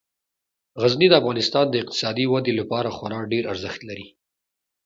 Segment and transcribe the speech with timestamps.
[0.81, 4.07] غزني د افغانستان د اقتصادي ودې لپاره خورا ډیر ارزښت لري.